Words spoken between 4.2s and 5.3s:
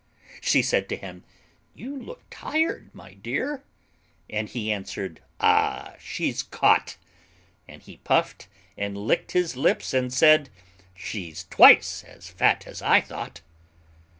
And he answered,